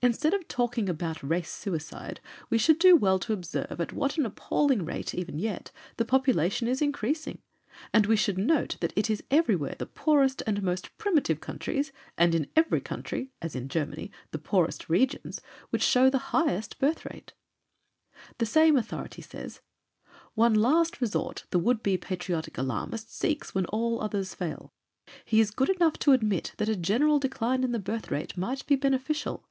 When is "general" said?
26.76-27.18